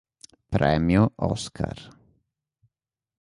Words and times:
Premio 0.55 1.03
Oscar. 1.17 1.77